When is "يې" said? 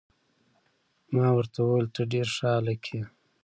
2.93-3.01